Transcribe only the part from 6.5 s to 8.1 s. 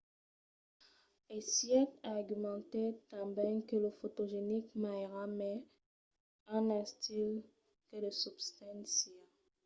un estil que